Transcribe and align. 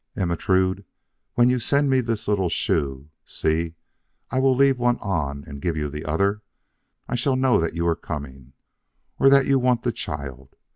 "Ermentrude, 0.17 0.83
when 1.35 1.47
you 1.47 1.59
send 1.59 1.87
me 1.87 2.01
this 2.01 2.27
little 2.27 2.49
shoe 2.49 3.11
See, 3.23 3.75
I 4.31 4.39
will 4.39 4.55
leave 4.55 4.79
one 4.79 4.97
on 4.97 5.43
and 5.45 5.61
give 5.61 5.77
you 5.77 5.89
the 5.91 6.05
other, 6.05 6.41
I 7.07 7.13
shall 7.13 7.35
know 7.35 7.59
that 7.59 7.75
you 7.75 7.85
are 7.85 7.95
coming, 7.95 8.53
or 9.19 9.29
that 9.29 9.45
you 9.45 9.59
want 9.59 9.83
the 9.83 9.91
child. 9.91 10.55